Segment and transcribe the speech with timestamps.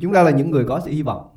[0.00, 1.28] chúng ta là những người có sự hy vọng.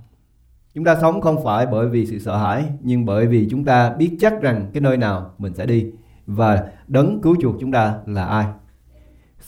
[0.73, 3.93] Chúng ta sống không phải bởi vì sự sợ hãi, nhưng bởi vì chúng ta
[3.93, 5.91] biết chắc rằng cái nơi nào mình sẽ đi.
[6.25, 8.45] Và đấng cứu chuộc chúng ta là ai?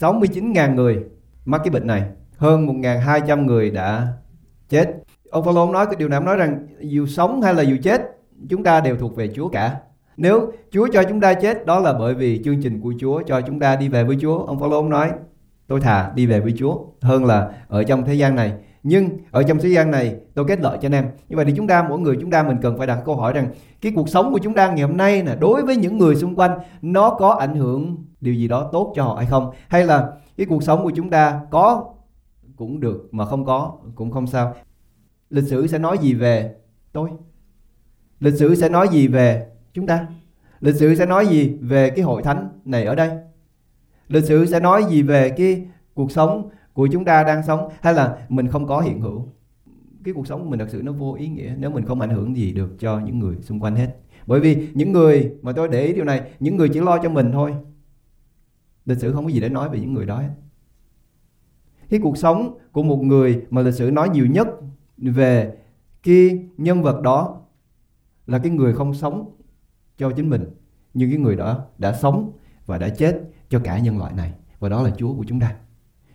[0.00, 1.04] 69.000 người
[1.44, 2.02] mắc cái bệnh này.
[2.36, 4.08] Hơn 1.200 người đã
[4.68, 5.02] chết.
[5.30, 8.02] Ông Phaolô nói cái điều này, ông nói rằng dù sống hay là dù chết,
[8.48, 9.76] chúng ta đều thuộc về Chúa cả.
[10.16, 13.40] Nếu Chúa cho chúng ta chết, đó là bởi vì chương trình của Chúa cho
[13.40, 14.38] chúng ta đi về với Chúa.
[14.38, 15.10] Ông Phaolô nói,
[15.66, 18.52] tôi thà đi về với Chúa hơn là ở trong thế gian này
[18.82, 21.06] nhưng ở trong thế gian này, tôi kết lợi cho anh em.
[21.28, 23.32] Như vậy thì chúng ta, mỗi người chúng ta mình cần phải đặt câu hỏi
[23.32, 23.48] rằng,
[23.80, 26.36] cái cuộc sống của chúng ta ngày hôm nay là đối với những người xung
[26.36, 29.50] quanh, nó có ảnh hưởng điều gì đó tốt cho họ hay không?
[29.68, 31.84] Hay là cái cuộc sống của chúng ta có
[32.56, 34.54] cũng được mà không có, cũng không sao?
[35.30, 36.54] Lịch sử sẽ nói gì về
[36.92, 37.10] tôi?
[38.20, 40.06] Lịch sử sẽ nói gì về chúng ta?
[40.60, 43.10] Lịch sử sẽ nói gì về cái hội thánh này ở đây?
[44.08, 47.94] Lịch sử sẽ nói gì về cái cuộc sống của chúng ta đang sống hay
[47.94, 49.28] là mình không có hiện hữu?
[50.04, 52.10] Cái cuộc sống của mình thật sự nó vô ý nghĩa nếu mình không ảnh
[52.10, 53.96] hưởng gì được cho những người xung quanh hết.
[54.26, 57.10] Bởi vì những người mà tôi để ý điều này, những người chỉ lo cho
[57.10, 57.54] mình thôi.
[58.84, 60.30] Lịch sử không có gì để nói về những người đó hết.
[61.88, 64.48] Cái cuộc sống của một người mà lịch sử nói nhiều nhất
[64.96, 65.56] về
[66.02, 67.40] cái nhân vật đó
[68.26, 69.36] là cái người không sống
[69.98, 70.44] cho chính mình,
[70.94, 72.32] nhưng cái người đó đã sống
[72.66, 74.32] và đã chết cho cả nhân loại này.
[74.58, 75.56] Và đó là Chúa của chúng ta.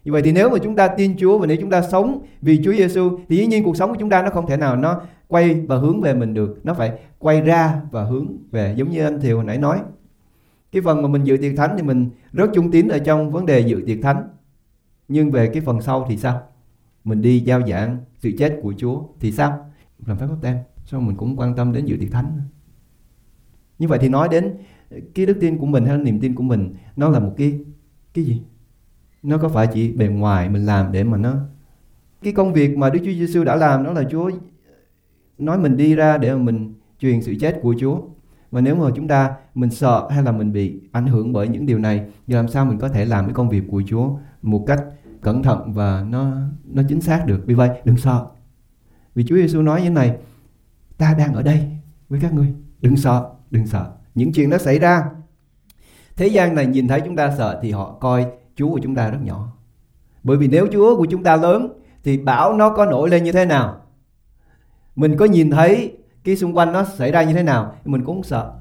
[0.08, 2.62] Như vậy thì nếu mà chúng ta tin Chúa và nếu chúng ta sống vì
[2.64, 5.02] Chúa Giêsu thì dĩ nhiên cuộc sống của chúng ta nó không thể nào nó
[5.28, 9.04] quay và hướng về mình được, nó phải quay ra và hướng về giống như
[9.04, 9.80] anh Thiều hồi nãy nói.
[10.72, 13.46] Cái phần mà mình dự tiệc thánh thì mình rất trung tín ở trong vấn
[13.46, 14.30] đề dự tiệc thánh.
[15.08, 16.42] Nhưng về cái phần sau thì sao?
[17.04, 19.72] Mình đi giao giảng sự chết của Chúa thì sao?
[20.06, 20.58] Làm phép báp tem.
[20.86, 22.42] Sao mình cũng quan tâm đến dự tiệc thánh?
[23.80, 24.56] Như vậy thì nói đến
[25.16, 27.60] cái đức tin của mình hay niềm tin của mình nó là một cái
[28.14, 28.42] cái gì?
[29.28, 31.36] Nó có phải chỉ bề ngoài mình làm để mà nó
[32.22, 34.32] cái công việc mà Đức Chúa Giêsu đã làm đó là Chúa
[35.38, 38.02] nói mình đi ra để mà mình truyền sự chết của Chúa.
[38.52, 41.66] Và nếu mà chúng ta mình sợ hay là mình bị ảnh hưởng bởi những
[41.66, 44.10] điều này thì làm sao mình có thể làm cái công việc của Chúa
[44.42, 44.84] một cách
[45.22, 46.32] cẩn thận và nó
[46.64, 47.42] nó chính xác được.
[47.46, 48.26] Vì vậy đừng sợ.
[49.16, 50.18] Vì Chúa Giêsu nói như thế này,
[50.98, 51.72] ta đang ở đây
[52.10, 53.92] với các ngươi, đừng sợ, đừng sợ.
[54.16, 55.04] Những chuyện đó xảy ra
[56.16, 58.26] thế gian này nhìn thấy chúng ta sợ thì họ coi
[58.58, 59.48] Chúa của chúng ta rất nhỏ.
[60.24, 63.32] Bởi vì nếu Chúa của chúng ta lớn thì bão nó có nổi lên như
[63.32, 63.82] thế nào?
[64.96, 68.24] Mình có nhìn thấy cái xung quanh nó xảy ra như thế nào mình cũng
[68.24, 68.54] sợ.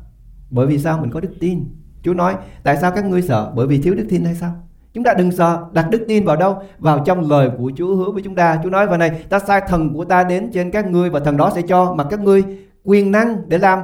[0.51, 0.99] Bởi vì sao?
[0.99, 1.65] Mình có đức tin.
[2.03, 3.53] Chúa nói tại sao các ngươi sợ?
[3.55, 4.55] Bởi vì thiếu đức tin hay sao?
[4.93, 6.63] Chúng ta đừng sợ, đặt đức tin vào đâu?
[6.79, 8.61] Vào trong lời của Chúa hứa với chúng ta.
[8.63, 11.37] Chúa nói vào này, ta sai thần của ta đến trên các ngươi và thần
[11.37, 12.45] đó sẽ cho mà các ngươi
[12.85, 13.81] quyền năng để làm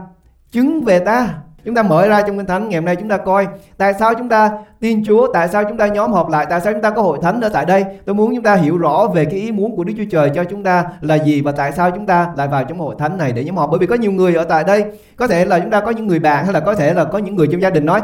[0.50, 1.38] chứng về ta.
[1.64, 3.46] Chúng ta mở ra trong Kinh Thánh ngày hôm nay chúng ta coi
[3.76, 4.50] tại sao chúng ta
[4.80, 7.18] tin Chúa, tại sao chúng ta nhóm họp lại, tại sao chúng ta có hội
[7.22, 7.84] thánh ở tại đây.
[8.04, 10.44] Tôi muốn chúng ta hiểu rõ về cái ý muốn của Đức Chúa Trời cho
[10.44, 13.32] chúng ta là gì và tại sao chúng ta lại vào trong hội thánh này
[13.32, 13.70] để nhóm họp.
[13.70, 14.84] Bởi vì có nhiều người ở tại đây,
[15.16, 17.18] có thể là chúng ta có những người bạn hay là có thể là có
[17.18, 18.00] những người trong gia đình nói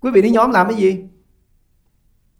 [0.00, 1.04] quý vị đi nhóm làm cái gì?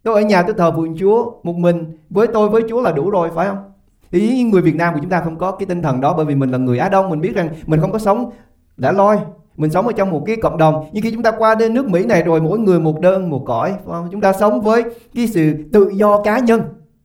[0.03, 3.09] Tôi ở nhà tôi thờ phượng Chúa một mình với tôi với Chúa là đủ
[3.09, 3.71] rồi phải không?
[4.11, 6.35] Thì người Việt Nam của chúng ta không có cái tinh thần đó bởi vì
[6.35, 8.31] mình là người Á Đông mình biết rằng mình không có sống
[8.77, 9.17] đã loi
[9.57, 10.85] mình sống ở trong một cái cộng đồng.
[10.91, 13.43] Nhưng khi chúng ta qua đến nước Mỹ này rồi, mỗi người một đơn, một
[13.45, 13.73] cõi.
[14.11, 14.83] Chúng ta sống với
[15.15, 16.61] cái sự tự do cá nhân.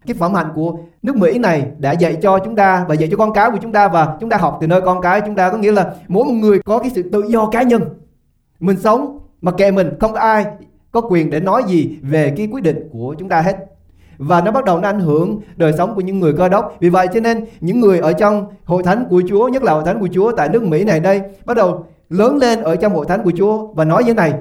[0.07, 3.17] Cái phẩm hạnh của nước Mỹ này đã dạy cho chúng ta và dạy cho
[3.17, 3.89] con cái của chúng ta.
[3.89, 5.51] Và chúng ta học từ nơi con cái chúng ta.
[5.51, 7.83] Có nghĩa là mỗi một người có cái sự tự do cá nhân.
[8.61, 10.47] Mình sống mà kệ mình, không có ai
[10.93, 13.57] có quyền để nói gì về cái quyết định của chúng ta hết.
[14.19, 16.77] Và nó bắt đầu nó ảnh hưởng đời sống của những người cơ đốc.
[16.81, 19.83] Vì vậy cho nên những người ở trong hội thánh của Chúa, nhất là hội
[19.87, 23.07] thánh của Chúa tại nước Mỹ này đây, bắt đầu lớn lên ở trong hội
[23.07, 24.33] thánh của Chúa và nói như này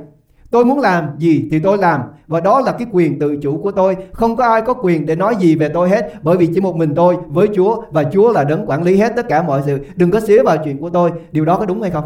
[0.52, 3.72] tôi muốn làm gì thì tôi làm và đó là cái quyền tự chủ của
[3.72, 3.98] tôi.
[4.14, 6.76] Không có ai có quyền để nói gì về tôi hết bởi vì chỉ một
[6.76, 9.80] mình tôi với Chúa và Chúa là đấng quản lý hết tất cả mọi sự.
[9.96, 11.12] Đừng có xía vào chuyện của tôi.
[11.32, 12.06] Điều đó có đúng hay không?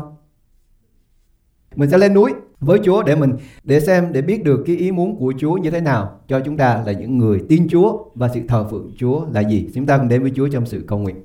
[1.76, 3.34] Mình sẽ lên núi với Chúa để mình
[3.64, 6.58] để xem để biết được cái ý muốn của Chúa như thế nào cho chúng
[6.58, 9.70] ta là những người tin Chúa và sự thờ phượng Chúa là gì.
[9.76, 11.16] Chúng ta cùng đến với Chúa trong sự cầu nguyện.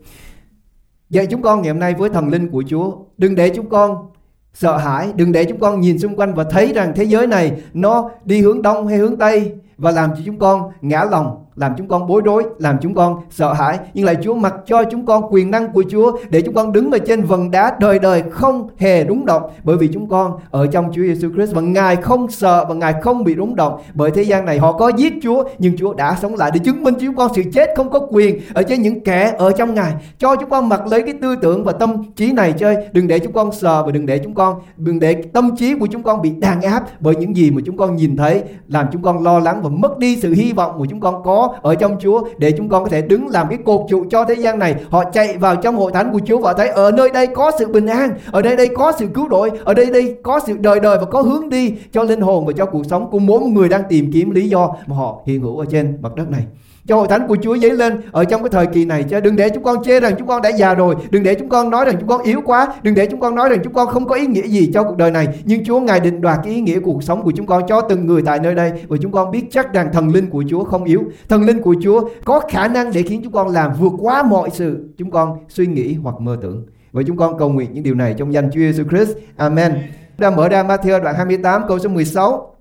[1.11, 4.11] Dạy chúng con ngày hôm nay với thần linh của Chúa, đừng để chúng con
[4.55, 7.53] sợ hãi, đừng để chúng con nhìn xung quanh và thấy rằng thế giới này
[7.73, 11.75] nó đi hướng đông hay hướng tây và làm cho chúng con ngã lòng làm
[11.77, 13.79] chúng con bối rối, làm chúng con sợ hãi.
[13.95, 16.91] Nhưng lại Chúa mặc cho chúng con quyền năng của Chúa để chúng con đứng
[16.91, 20.67] ở trên vần đá đời đời không hề rúng động bởi vì chúng con ở
[20.67, 24.11] trong Chúa Giêsu Christ và Ngài không sợ và Ngài không bị rúng động bởi
[24.11, 26.95] thế gian này họ có giết Chúa nhưng Chúa đã sống lại để chứng minh
[27.01, 29.93] chúng con sự chết không có quyền ở trên những kẻ ở trong Ngài.
[30.19, 33.19] Cho chúng con mặc lấy cái tư tưởng và tâm trí này chơi, đừng để
[33.19, 36.23] chúng con sợ và đừng để chúng con đừng để tâm trí của chúng con
[36.23, 39.39] bị đàn áp bởi những gì mà chúng con nhìn thấy làm chúng con lo
[39.39, 42.53] lắng và mất đi sự hy vọng của chúng con có ở trong Chúa để
[42.53, 44.75] chúng con có thể đứng làm cái cột trụ cho thế gian này.
[44.91, 47.67] Họ chạy vào trong hội thánh của Chúa và thấy ở nơi đây có sự
[47.69, 50.81] bình an, ở đây đây có sự cứu đổi ở đây đây có sự đời
[50.81, 53.69] đời và có hướng đi cho linh hồn và cho cuộc sống của mỗi người
[53.69, 56.43] đang tìm kiếm lý do mà họ hiện hữu ở trên mặt đất này
[56.87, 59.37] cho hội thánh của Chúa dấy lên ở trong cái thời kỳ này chứ đừng
[59.37, 61.85] để chúng con chê rằng chúng con đã già rồi đừng để chúng con nói
[61.85, 64.15] rằng chúng con yếu quá đừng để chúng con nói rằng chúng con không có
[64.15, 66.81] ý nghĩa gì cho cuộc đời này nhưng Chúa ngài định đoạt cái ý nghĩa
[66.81, 69.45] cuộc sống của chúng con cho từng người tại nơi đây và chúng con biết
[69.51, 72.93] chắc rằng thần linh của Chúa không yếu thần linh của Chúa có khả năng
[72.93, 76.37] để khiến chúng con làm vượt quá mọi sự chúng con suy nghĩ hoặc mơ
[76.43, 79.73] tưởng và chúng con cầu nguyện những điều này trong danh Chúa Jesus Christ Amen.
[80.19, 82.55] Đã mở ra Matthew đoạn 28 câu số 16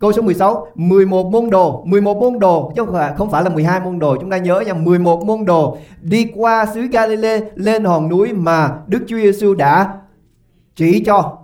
[0.00, 2.82] Câu số 16, 11 môn đồ, 11 môn đồ chứ
[3.16, 6.66] không phải là 12 môn đồ, chúng ta nhớ nha, 11 môn đồ đi qua
[6.74, 9.94] xứ Galilee lên hòn núi mà Đức Chúa Giêsu đã
[10.76, 11.38] chỉ cho.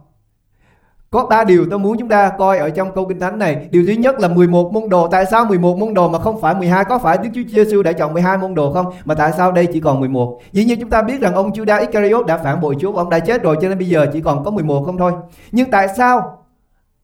[1.11, 3.69] Có ba điều tôi muốn chúng ta coi ở trong câu kinh thánh này.
[3.71, 5.09] Điều thứ nhất là 11 môn đồ.
[5.09, 6.85] Tại sao 11 môn đồ mà không phải 12?
[6.85, 8.87] Có phải Đức Chúa Giêsu đã chọn 12 môn đồ không?
[9.05, 10.41] Mà tại sao đây chỉ còn 11?
[10.53, 13.19] Dĩ nhiên chúng ta biết rằng ông Judas Iscariot đã phản bội Chúa ông đã
[13.19, 15.13] chết rồi cho nên bây giờ chỉ còn có 11 không thôi.
[15.53, 16.42] Nhưng tại sao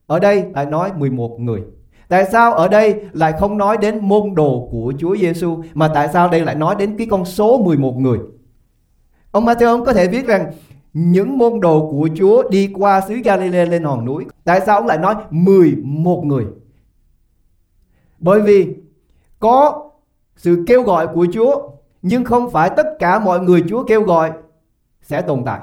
[0.08, 1.62] ở đây lại nói 11 người.
[2.08, 6.08] Tại sao ở đây lại không nói đến môn đồ của Chúa Giêsu mà tại
[6.12, 8.19] sao đây lại nói đến cái con số 11 người?
[9.31, 10.52] Ông Matthew ông có thể viết rằng
[10.93, 14.25] những môn đồ của Chúa đi qua xứ Galilee lên hòn núi.
[14.44, 16.44] Tại sao ông lại nói 11 người?
[18.19, 18.75] Bởi vì
[19.38, 19.90] có
[20.37, 21.70] sự kêu gọi của Chúa,
[22.02, 24.32] nhưng không phải tất cả mọi người Chúa kêu gọi
[25.02, 25.61] sẽ tồn tại.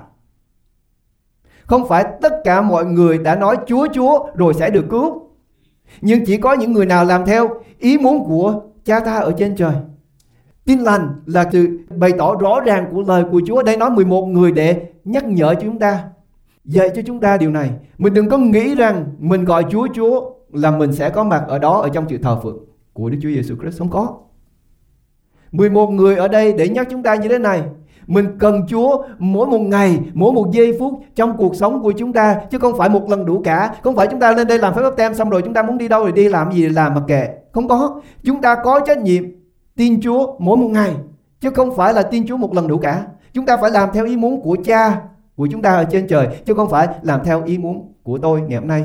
[1.67, 5.21] Không phải tất cả mọi người đã nói Chúa Chúa rồi sẽ được cứu.
[6.01, 9.56] Nhưng chỉ có những người nào làm theo ý muốn của cha ta ở trên
[9.56, 9.73] trời.
[10.65, 13.63] Tin lành là sự bày tỏ rõ ràng của lời của Chúa.
[13.63, 16.03] Đây nói 11 người để nhắc nhở chúng ta.
[16.65, 17.71] Dạy cho chúng ta điều này.
[17.97, 21.59] Mình đừng có nghĩ rằng mình gọi Chúa Chúa là mình sẽ có mặt ở
[21.59, 22.57] đó ở trong sự thờ phượng
[22.94, 24.17] của Đức Chúa Giêsu Christ không có.
[25.51, 27.63] 11 người ở đây để nhắc chúng ta như thế này.
[28.07, 32.13] Mình cần Chúa mỗi một ngày, mỗi một giây phút trong cuộc sống của chúng
[32.13, 33.75] ta chứ không phải một lần đủ cả.
[33.84, 35.78] Không phải chúng ta lên đây làm phép báp tem xong rồi chúng ta muốn
[35.78, 37.28] đi đâu thì đi làm gì thì làm mà kệ.
[37.52, 38.02] Không có.
[38.24, 39.24] Chúng ta có trách nhiệm
[39.75, 40.96] tin Chúa mỗi một ngày
[41.42, 43.06] chứ không phải là tin Chúa một lần đủ cả.
[43.34, 45.01] Chúng ta phải làm theo ý muốn của Cha
[45.36, 48.42] của chúng ta ở trên trời chứ không phải làm theo ý muốn của tôi
[48.42, 48.84] ngày hôm nay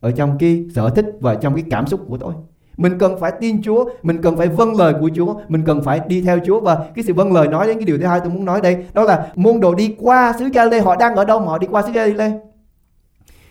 [0.00, 2.34] ở trong cái sở thích và trong cái cảm xúc của tôi.
[2.78, 6.00] Mình cần phải tin Chúa, mình cần phải vâng lời của Chúa, mình cần phải
[6.06, 8.30] đi theo Chúa và cái sự vâng lời nói đến cái điều thứ hai tôi
[8.30, 11.40] muốn nói đây, đó là môn đồ đi qua xứ Galilee, họ đang ở đâu
[11.40, 12.32] mà họ đi qua xứ Galilee?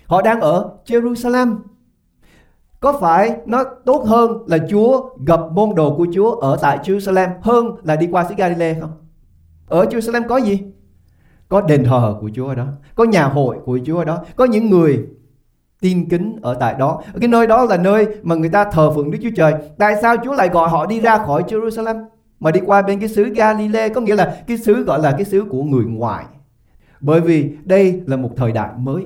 [0.05, 1.55] Họ đang ở Jerusalem.
[2.79, 7.29] Có phải nó tốt hơn là Chúa gặp môn đồ của Chúa ở tại Jerusalem
[7.41, 8.91] hơn là đi qua xứ Galilee không?
[9.67, 10.59] Ở Jerusalem có gì?
[11.49, 12.65] Có đền thờ của Chúa ở đó,
[12.95, 15.05] có nhà hội của Chúa ở đó, có những người
[15.81, 17.01] tin kính ở tại đó.
[17.21, 19.53] Cái nơi đó là nơi mà người ta thờ phượng Đức Chúa Trời.
[19.77, 22.05] Tại sao Chúa lại gọi họ đi ra khỏi Jerusalem
[22.39, 25.25] mà đi qua bên cái xứ Galilee có nghĩa là cái xứ gọi là cái
[25.25, 26.25] xứ của người ngoài.
[26.99, 29.05] Bởi vì đây là một thời đại mới.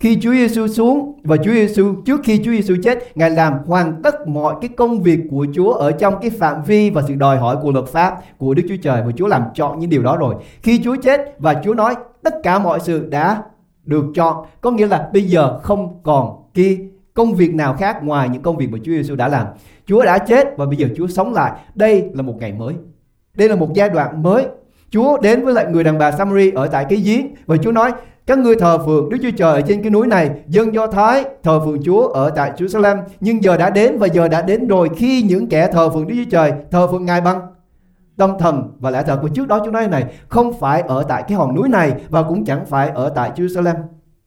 [0.00, 4.02] Khi Chúa Giêsu xuống và Chúa Giêsu trước khi Chúa Giêsu chết, Ngài làm hoàn
[4.02, 7.38] tất mọi cái công việc của Chúa ở trong cái phạm vi và sự đòi
[7.38, 10.16] hỏi của luật pháp của Đức Chúa Trời và Chúa làm chọn những điều đó
[10.16, 10.34] rồi.
[10.62, 13.42] Khi Chúa chết và Chúa nói tất cả mọi sự đã
[13.84, 16.78] được chọn có nghĩa là bây giờ không còn cái
[17.14, 19.46] công việc nào khác ngoài những công việc mà Chúa Giêsu đã làm.
[19.86, 21.52] Chúa đã chết và bây giờ Chúa sống lại.
[21.74, 22.74] Đây là một ngày mới.
[23.34, 24.46] Đây là một giai đoạn mới.
[24.90, 27.92] Chúa đến với lại người đàn bà Samari ở tại cái giếng và Chúa nói
[28.26, 31.24] các ngươi thờ phượng Đức Chúa Trời ở trên cái núi này, dân Do Thái
[31.42, 34.88] thờ phượng Chúa ở tại Jerusalem, nhưng giờ đã đến và giờ đã đến rồi
[34.96, 37.40] khi những kẻ thờ phượng Đức Chúa Trời thờ phượng Ngài bằng
[38.20, 41.24] tâm thần và lẽ thật của trước đó chúng nói này không phải ở tại
[41.28, 43.74] cái hòn núi này và cũng chẳng phải ở tại Jerusalem.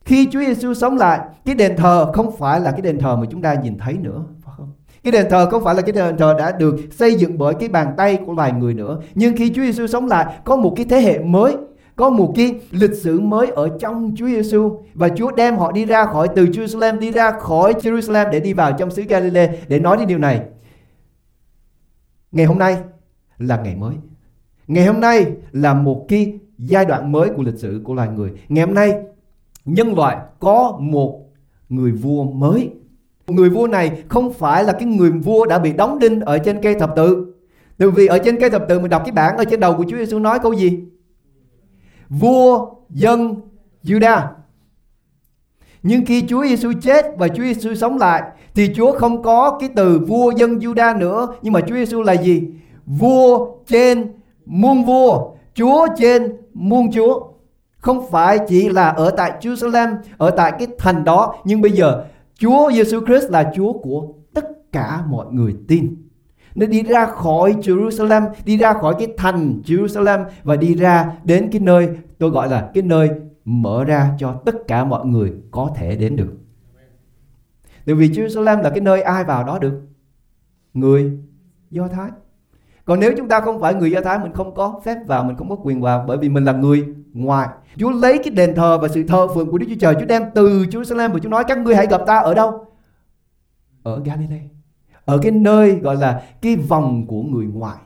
[0.05, 3.25] Khi Chúa Giêsu sống lại, cái đền thờ không phải là cái đền thờ mà
[3.31, 4.71] chúng ta nhìn thấy nữa, phải không?
[5.03, 7.69] Cái đền thờ không phải là cái đền thờ đã được xây dựng bởi cái
[7.69, 9.00] bàn tay của vài người nữa.
[9.15, 11.55] Nhưng khi Chúa Giêsu sống lại, có một cái thế hệ mới,
[11.95, 15.85] có một cái lịch sử mới ở trong Chúa Giêsu và Chúa đem họ đi
[15.85, 19.79] ra khỏi từ Jerusalem đi ra khỏi Jerusalem để đi vào trong xứ Galilee để
[19.79, 20.41] nói đến điều này.
[22.31, 22.77] Ngày hôm nay
[23.38, 23.96] là ngày mới.
[24.68, 28.32] Ngày hôm nay là một cái giai đoạn mới của lịch sử của loài người.
[28.50, 28.94] Ngày hôm nay
[29.66, 31.20] nhân loại có một
[31.70, 32.70] người vua mới.
[33.28, 36.62] Người vua này không phải là cái người vua đã bị đóng đinh ở trên
[36.62, 37.34] cây thập tự.
[37.78, 39.86] Từ vì ở trên cây thập tự mình đọc cái bản ở trên đầu của
[39.90, 40.80] Chúa Giêsu nói câu gì?
[42.10, 43.36] Vua dân
[43.84, 44.28] Judah.
[45.84, 48.24] Nhưng khi Chúa Giêsu chết và Chúa Giêsu sống lại
[48.56, 52.13] thì Chúa không có cái từ vua dân Judah nữa, nhưng mà Chúa Giêsu là
[52.13, 52.44] gì?
[52.86, 54.08] Vua trên
[54.46, 57.28] muôn vua, chúa trên muôn chúa.
[57.78, 62.06] Không phải chỉ là ở tại Jerusalem, ở tại cái thành đó, nhưng bây giờ
[62.36, 65.96] Chúa Giêsu Christ là Chúa của tất cả mọi người tin.
[66.56, 71.50] nó đi ra khỏi Jerusalem đi ra khỏi cái thành Jerusalem và đi ra đến
[71.52, 73.10] cái nơi tôi gọi là cái nơi
[73.46, 76.34] mở ra cho tất cả mọi người có thể đến được
[77.86, 79.82] Tại vì Jerusalem là cái nơi ai vào đó được
[80.74, 81.12] người
[81.70, 82.10] Do Thái
[82.86, 85.36] còn nếu chúng ta không phải người Do Thái Mình không có phép vào Mình
[85.38, 87.48] không có quyền vào Bởi vì mình là người ngoài
[87.78, 90.24] Chúa lấy cái đền thờ và sự thờ phượng của Đức Chúa Trời Chúa đem
[90.36, 92.66] từ Jerusalem Và Chúa nói các ngươi hãy gặp ta ở đâu
[93.84, 94.42] Ở Galilee
[95.06, 97.78] Ở cái nơi gọi là cái vòng của người ngoài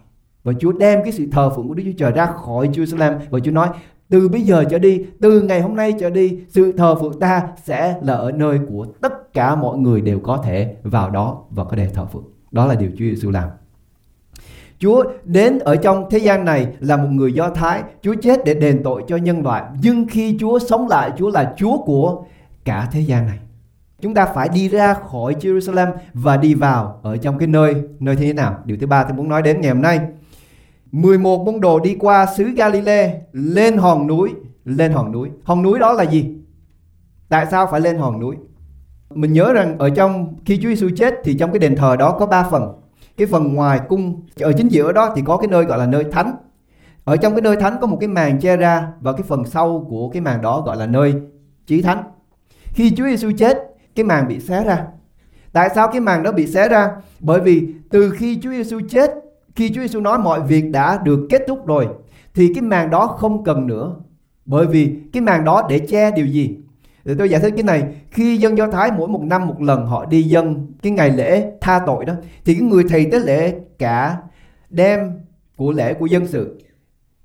[0.44, 3.40] Và Chúa đem cái sự thờ phượng của Đức Chúa Trời ra khỏi Jerusalem Và
[3.40, 3.70] Chúa nói
[4.10, 7.48] từ bây giờ trở đi, từ ngày hôm nay trở đi, sự thờ phượng ta
[7.64, 11.64] sẽ là ở nơi của tất cả mọi người đều có thể vào đó và
[11.64, 12.24] có thể thờ phượng.
[12.52, 13.50] Đó là điều Chúa Giêsu làm.
[14.80, 17.84] Chúa đến ở trong thế gian này là một người Do Thái.
[18.02, 19.64] Chúa chết để đền tội cho nhân loại.
[19.82, 22.24] Nhưng khi Chúa sống lại, Chúa là Chúa của
[22.66, 23.40] cả thế gian này.
[24.02, 28.16] Chúng ta phải đi ra khỏi Jerusalem và đi vào ở trong cái nơi nơi
[28.16, 28.58] thế nào?
[28.66, 30.00] Điều thứ ba tôi muốn nói đến ngày hôm nay.
[30.92, 34.30] 11 môn đồ đi qua xứ Galilee lên hòn núi,
[34.66, 35.30] lên hòn núi.
[35.44, 36.36] Hòn núi đó là gì?
[37.30, 38.36] Tại sao phải lên hòn núi?
[39.14, 42.12] Mình nhớ rằng ở trong khi Chúa Giêsu chết thì trong cái đền thờ đó
[42.12, 42.74] có ba phần
[43.18, 46.04] cái phần ngoài cung, ở chính giữa đó thì có cái nơi gọi là nơi
[46.12, 46.36] thánh.
[47.04, 49.86] Ở trong cái nơi thánh có một cái màn che ra và cái phần sau
[49.90, 51.14] của cái màn đó gọi là nơi
[51.66, 52.04] chí thánh.
[52.66, 53.58] Khi Chúa Giêsu chết,
[53.96, 54.86] cái màn bị xé ra.
[55.54, 56.92] Tại sao cái màn đó bị xé ra?
[57.20, 59.12] Bởi vì từ khi Chúa Giêsu chết,
[59.56, 61.88] khi Chúa Giêsu nói mọi việc đã được kết thúc rồi,
[62.34, 63.96] thì cái màn đó không cần nữa.
[64.46, 66.58] Bởi vì cái màn đó để che điều gì?
[67.08, 67.96] Thì tôi giải thích cái này.
[68.12, 71.52] Khi dân do thái mỗi một năm một lần họ đi dân cái ngày lễ
[71.62, 72.14] tha tội đó,
[72.46, 74.18] thì cái người thầy tế lễ cả
[74.70, 75.20] đem
[75.58, 76.62] của lễ của dân sự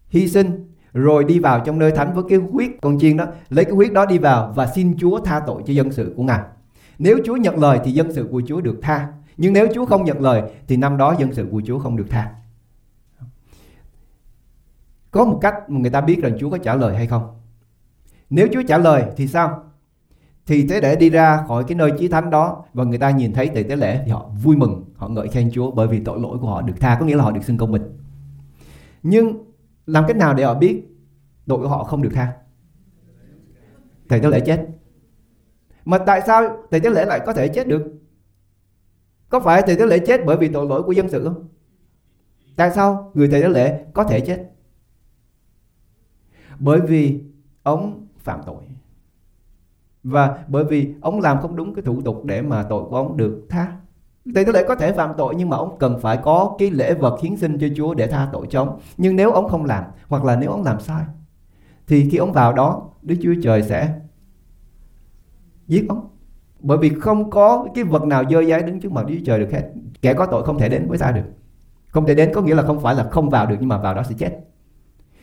[0.09, 3.65] hy sinh, rồi đi vào trong nơi thánh với cái huyết con chiên đó, lấy
[3.65, 6.41] cái huyết đó đi vào và xin Chúa tha tội cho dân sự của ngài.
[6.99, 9.09] Nếu Chúa nhận lời thì dân sự của Chúa được tha.
[9.37, 12.07] Nhưng nếu Chúa không nhận lời thì năm đó dân sự của Chúa không được
[12.11, 12.35] tha.
[15.11, 17.41] Có một cách mà người ta biết rằng Chúa có trả lời hay không?
[18.31, 19.65] Nếu Chúa trả lời thì sao?
[20.47, 23.33] Thì tế lễ đi ra khỏi cái nơi chí thánh đó và người ta nhìn
[23.33, 26.21] thấy tại tế lễ thì họ vui mừng, họ ngợi khen Chúa bởi vì tội
[26.21, 27.83] lỗi của họ được tha, có nghĩa là họ được xưng công bình.
[29.03, 29.45] Nhưng
[29.87, 30.83] làm cách nào để họ biết
[31.47, 32.33] tội của họ không được tha?
[34.09, 34.67] Thầy tế lễ chết.
[35.85, 37.83] Mà tại sao thầy tế lễ lại có thể chết được?
[39.29, 41.49] Có phải thầy tế lễ chết bởi vì tội lỗi của dân sự không?
[42.57, 44.51] Tại sao người thầy tế lễ có thể chết?
[46.59, 47.21] Bởi vì
[47.63, 48.63] ông phạm tội
[50.03, 53.17] và bởi vì ông làm không đúng cái thủ tục để mà tội của ông
[53.17, 53.73] được tha
[54.25, 56.95] thì có lễ có thể phạm tội nhưng mà ông cần phải có cái lễ
[56.95, 58.79] vật hiến sinh cho Chúa để tha tội cho ông.
[58.97, 61.05] Nhưng nếu ông không làm, hoặc là nếu ông làm sai,
[61.87, 63.95] thì khi ông vào đó, Đức Chúa Trời sẽ
[65.67, 66.09] giết ông.
[66.61, 69.39] Bởi vì không có cái vật nào dơ dái đứng trước mặt Đức Chúa Trời
[69.41, 69.71] được hết.
[70.03, 71.25] Kẻ có tội không thể đến với ta được.
[71.89, 73.95] Không thể đến có nghĩa là không phải là không vào được nhưng mà vào
[73.95, 74.39] đó sẽ chết.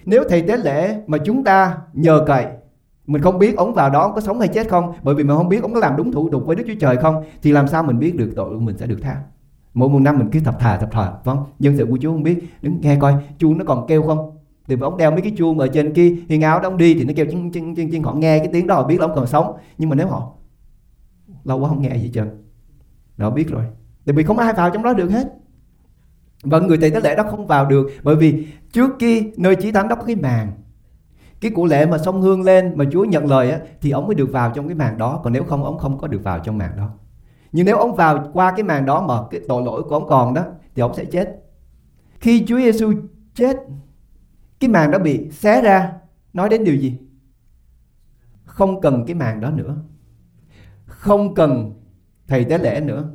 [0.05, 2.45] Nếu thầy tế lễ mà chúng ta nhờ cậy
[3.09, 5.37] mình không biết ông vào đó ông có sống hay chết không, bởi vì mình
[5.37, 7.67] không biết ông có làm đúng thủ tục với đức chúa trời không, thì làm
[7.67, 9.21] sao mình biết được tội của mình sẽ được tha?
[9.73, 12.23] Mỗi một năm mình cứ thập thà thập thà vâng dân sự của chúa không
[12.23, 12.43] biết.
[12.61, 14.37] Đứng nghe coi chuông nó còn kêu không?
[14.67, 17.05] Thì ông đeo mấy cái chuông ở trên kia, hiên áo đó ông đi thì
[17.05, 19.15] nó kêu chân chân chân chân họ nghe cái tiếng đó, họ biết là ông
[19.15, 19.57] còn sống.
[19.77, 20.31] Nhưng mà nếu họ
[21.43, 22.29] lâu quá không nghe gì trơn.
[23.17, 23.63] Họ biết rồi.
[24.05, 25.33] Tại vì không ai vào trong đó được hết.
[26.43, 29.71] Và người thầy tế lễ đó không vào được, bởi vì trước kia nơi chí
[29.71, 30.51] thánh đó có cái màn
[31.41, 34.15] cái cụ lễ mà sông hương lên mà Chúa nhận lời á, thì ông mới
[34.15, 35.21] được vào trong cái màn đó.
[35.23, 36.89] Còn nếu không ông không có được vào trong màn đó.
[37.51, 40.33] Nhưng nếu ông vào qua cái màn đó mà cái tội lỗi của ông còn
[40.33, 41.43] đó thì ông sẽ chết.
[42.19, 42.93] Khi Chúa Giêsu
[43.35, 43.57] chết
[44.59, 45.93] cái màn đó bị xé ra
[46.33, 46.97] nói đến điều gì?
[48.45, 49.75] Không cần cái màn đó nữa.
[50.85, 51.73] Không cần
[52.27, 53.09] thầy tế lễ nữa.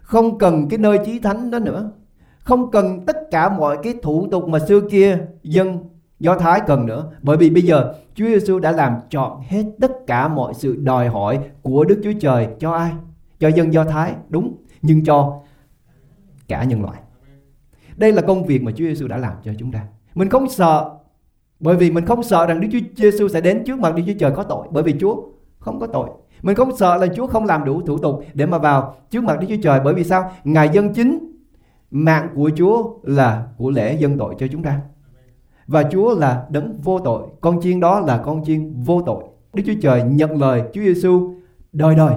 [0.00, 1.92] Không cần cái nơi chí thánh đó nữa.
[2.38, 5.78] Không cần tất cả mọi cái thủ tục mà xưa kia dân
[6.20, 7.10] Do Thái cần nữa.
[7.22, 11.08] Bởi vì bây giờ Chúa Giêsu đã làm chọn hết tất cả mọi sự đòi
[11.08, 12.92] hỏi của Đức Chúa Trời cho ai?
[13.38, 15.40] Cho dân Do Thái, đúng, nhưng cho
[16.48, 17.00] cả nhân loại.
[17.96, 19.86] Đây là công việc mà Chúa Giêsu đã làm cho chúng ta.
[20.14, 20.90] Mình không sợ
[21.60, 24.18] bởi vì mình không sợ rằng Đức Chúa Giêsu sẽ đến trước mặt Đức Chúa
[24.18, 25.16] Trời có tội bởi vì Chúa
[25.58, 26.08] không có tội.
[26.42, 29.40] Mình không sợ là Chúa không làm đủ thủ tục để mà vào trước mặt
[29.40, 30.30] Đức Chúa Trời bởi vì sao?
[30.44, 31.32] Ngài dân chính
[31.90, 34.80] mạng của Chúa là của lễ dân tội cho chúng ta.
[35.66, 37.22] Và Chúa là đấng vô tội.
[37.40, 39.24] Con chiên đó là con chiên vô tội.
[39.52, 41.34] Đức Chúa Trời nhận lời Chúa Giêsu
[41.72, 42.14] đời đời.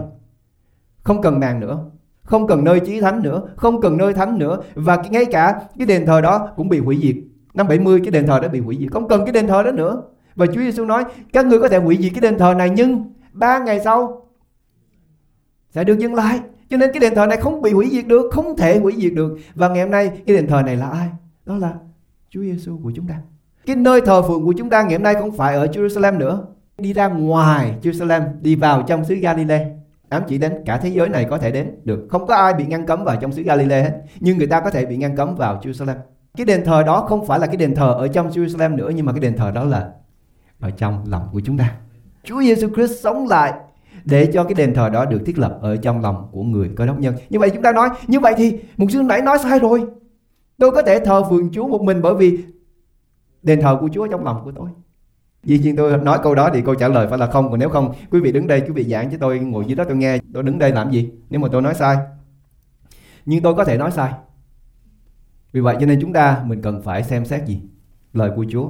[1.03, 1.85] Không cần nàng nữa
[2.23, 4.61] Không cần nơi chí thánh nữa Không cần nơi thánh nữa.
[4.75, 7.15] Và ngay cả cái đền thờ đó cũng bị hủy diệt.
[7.53, 8.91] Năm 70 cái đền thờ đó bị hủy diệt.
[8.91, 10.01] Không cần cái đền thờ đó nữa.
[10.35, 13.13] Và Chúa Giêsu nói Các ngươi có thể hủy diệt cái đền thờ này Nhưng
[13.33, 14.27] ba ngày sau
[15.69, 16.39] Sẽ được dừng lại.
[16.69, 19.13] Cho nên cái đền thờ này không bị hủy diệt được, không thể hủy diệt
[19.13, 19.37] được.
[19.55, 21.09] Và ngày hôm nay cái đền thờ này là ai?
[21.45, 21.73] Đó là
[22.29, 23.21] Chúa Giêsu của chúng ta.
[23.67, 26.45] Cái nơi thờ phượng của chúng ta ngày hôm nay không phải ở Jerusalem nữa.
[26.77, 29.71] Đi ra ngoài Jerusalem, đi vào trong xứ Galilee.
[30.09, 32.07] Ám chỉ đến cả thế giới này có thể đến được.
[32.09, 34.01] Không có ai bị ngăn cấm vào trong xứ Galilee hết.
[34.19, 35.95] Nhưng người ta có thể bị ngăn cấm vào Jerusalem.
[36.37, 39.05] Cái đền thờ đó không phải là cái đền thờ ở trong Jerusalem nữa nhưng
[39.05, 39.89] mà cái đền thờ đó là
[40.59, 41.75] ở trong lòng của chúng ta.
[42.23, 43.53] Chúa Giêsu Christ sống lại
[44.05, 46.85] để cho cái đền thờ đó được thiết lập ở trong lòng của người cơ
[46.85, 47.15] đốc nhân.
[47.29, 49.83] Như vậy chúng ta nói, như vậy thì mục sư nãy nói sai rồi.
[50.57, 52.39] Tôi có thể thờ phượng Chúa một mình bởi vì
[53.47, 54.69] đền thờ của Chúa trong lòng của tôi.
[55.43, 57.49] Dĩ nhiên tôi nói câu đó thì câu trả lời phải là không.
[57.49, 59.83] Còn nếu không, quý vị đứng đây, quý vị giảng cho tôi, ngồi dưới đó
[59.83, 60.17] tôi nghe.
[60.33, 61.11] Tôi đứng đây làm gì?
[61.29, 61.97] Nếu mà tôi nói sai.
[63.25, 64.13] Nhưng tôi có thể nói sai.
[65.51, 67.61] Vì vậy cho nên chúng ta, mình cần phải xem xét gì?
[68.13, 68.69] Lời của Chúa.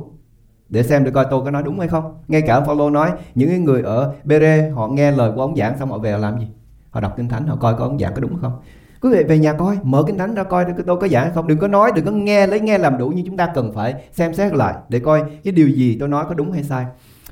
[0.70, 2.18] Để xem được coi tôi có nói đúng hay không.
[2.28, 5.90] Ngay cả Phaolô nói, những người ở Bere họ nghe lời của ông giảng xong
[5.90, 6.48] họ về làm gì?
[6.90, 8.60] Họ đọc kinh thánh, họ coi có ông giảng có đúng không?
[9.02, 11.48] Quý vị về nhà coi, mở kinh thánh ra coi tôi có giảng không.
[11.48, 13.96] Đừng có nói, đừng có nghe, lấy nghe làm đủ nhưng chúng ta cần phải
[14.12, 16.86] xem xét lại để coi cái điều gì tôi nói có đúng hay sai.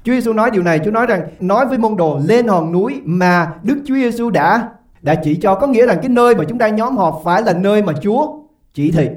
[0.04, 3.02] Chúa Giêsu nói điều này, Chúa nói rằng, nói với môn đồ lên hòn núi
[3.06, 4.70] mà Đức Chúa Giêsu đã
[5.02, 5.56] đã chỉ cho.
[5.56, 8.28] Có nghĩa rằng cái nơi mà chúng ta nhóm họp phải là nơi mà Chúa
[8.74, 9.10] chỉ thị,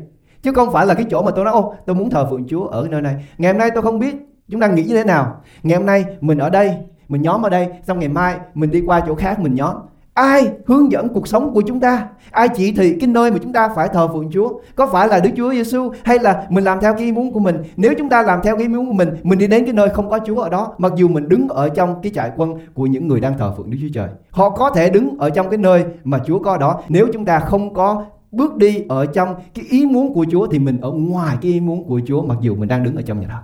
[0.43, 2.67] chứ không phải là cái chỗ mà tôi nói, ô, tôi muốn thờ phượng Chúa
[2.67, 3.27] ở nơi này.
[3.39, 4.15] Ngày hôm nay tôi không biết
[4.49, 5.41] chúng ta nghĩ như thế nào.
[5.63, 6.77] Ngày hôm nay mình ở đây,
[7.09, 9.75] mình nhóm ở đây, xong ngày mai mình đi qua chỗ khác mình nhóm
[10.19, 12.09] ai hướng dẫn cuộc sống của chúng ta?
[12.31, 14.61] Ai chỉ thị cái nơi mà chúng ta phải thờ phượng Chúa?
[14.75, 17.41] Có phải là Đức Chúa Giêsu hay là mình làm theo cái ý muốn của
[17.41, 17.57] mình?
[17.77, 19.89] Nếu chúng ta làm theo cái ý muốn của mình mình đi đến cái nơi
[19.89, 22.87] không có Chúa ở đó mặc dù mình đứng ở trong cái trại quân của
[22.87, 25.59] những người đang thờ phượng Đức Chúa Trời họ có thể đứng ở trong cái
[25.59, 26.81] nơi mà Chúa có đó.
[26.89, 30.59] Nếu chúng ta không có bước đi ở trong cái ý muốn của Chúa thì
[30.59, 33.21] mình ở ngoài cái ý muốn của Chúa mặc dù mình đang đứng ở trong
[33.21, 33.39] nhà thờ.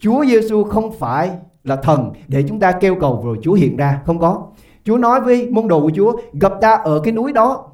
[0.00, 1.30] Chúa Giêsu không phải
[1.64, 4.42] là thần để chúng ta kêu cầu rồi Chúa hiện ra, không có.
[4.84, 7.70] Chúa nói với môn đồ của Chúa gặp ta ở cái núi đó.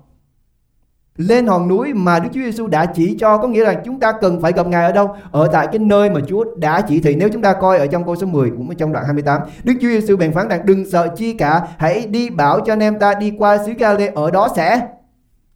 [1.16, 4.12] Lên hòn núi mà Đức Chúa Giêsu đã chỉ cho có nghĩa là chúng ta
[4.12, 5.16] cần phải gặp Ngài ở đâu?
[5.32, 7.14] Ở tại cái nơi mà Chúa đã chỉ thị.
[7.14, 9.74] Nếu chúng ta coi ở trong câu số 10 cũng ở trong đoạn 28, Đức
[9.80, 12.98] Chúa Giêsu bèn phán rằng đừng sợ chi cả, hãy đi bảo cho anh em
[12.98, 14.88] ta đi qua xứ Galilee ở đó sẽ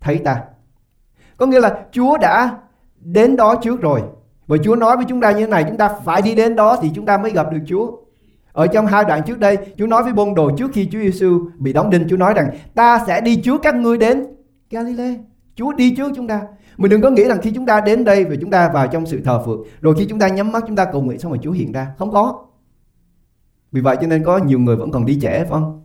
[0.01, 0.41] thấy ta.
[1.37, 2.51] Có nghĩa là Chúa đã
[3.01, 4.03] đến đó trước rồi.
[4.47, 6.77] Và Chúa nói với chúng ta như thế này, chúng ta phải đi đến đó
[6.83, 7.91] thì chúng ta mới gặp được Chúa.
[8.55, 11.49] Ở trong hai đoạn trước đây, Chúa nói với môn đồ trước khi Chúa Giêsu
[11.59, 14.27] bị đóng đinh, Chúa nói rằng ta sẽ đi trước các ngươi đến
[14.71, 15.15] Galilee.
[15.55, 16.43] Chúa đi trước chúng ta.
[16.77, 19.07] Mình đừng có nghĩ rằng khi chúng ta đến đây và chúng ta vào trong
[19.07, 21.39] sự thờ phượng, rồi khi chúng ta nhắm mắt chúng ta cầu nguyện xong rồi
[21.43, 22.45] Chúa hiện ra, không có.
[23.73, 25.83] Vì vậy cho nên có nhiều người vẫn còn đi trễ phải không?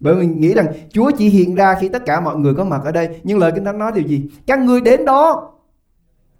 [0.00, 2.80] Bởi vì nghĩ rằng Chúa chỉ hiện ra khi tất cả mọi người có mặt
[2.84, 3.20] ở đây.
[3.22, 4.30] Nhưng lời Kinh Thánh nói điều gì?
[4.46, 5.52] Các ngươi đến đó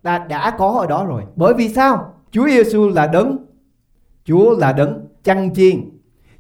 [0.03, 1.23] ta đã có ở đó rồi.
[1.37, 2.15] Bởi vì sao?
[2.31, 3.37] Chúa Giêsu là đấng
[4.25, 5.91] Chúa là đấng chăn chiên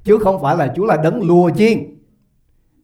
[0.04, 1.78] chứ không phải là Chúa là đấng lùa chiên.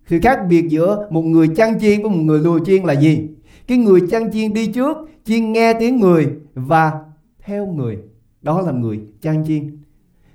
[0.07, 3.29] Sự khác biệt giữa một người chăn chiên với một người lùa chiên là gì?
[3.67, 6.93] Cái người chăn chiên đi trước, chiên nghe tiếng người và
[7.45, 7.99] theo người.
[8.43, 9.79] Đó là người chăn chiên.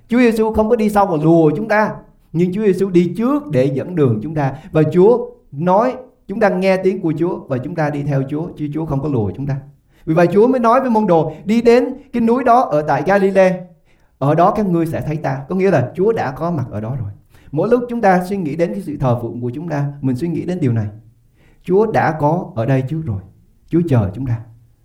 [0.08, 1.90] Chúa Giêsu không có đi sau và lùa chúng ta
[2.32, 5.94] nhưng Chúa Giêsu đi trước để dẫn đường chúng ta và Chúa nói
[6.28, 9.02] chúng ta nghe tiếng của Chúa và chúng ta đi theo Chúa chứ Chúa không
[9.02, 9.56] có lùi chúng ta.
[10.04, 13.02] Vì vậy Chúa mới nói với môn đồ đi đến cái núi đó ở tại
[13.06, 13.60] Galilee.
[14.18, 15.44] Ở đó các ngươi sẽ thấy ta.
[15.48, 17.10] Có nghĩa là Chúa đã có mặt ở đó rồi.
[17.52, 20.16] Mỗi lúc chúng ta suy nghĩ đến cái sự thờ phượng của chúng ta, mình
[20.16, 20.86] suy nghĩ đến điều này.
[21.62, 23.20] Chúa đã có ở đây trước rồi.
[23.68, 24.40] Chúa chờ chúng ta.